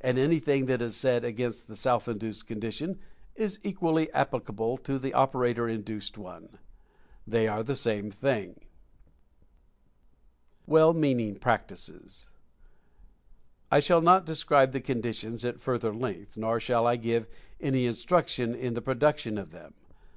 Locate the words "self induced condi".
1.76-2.72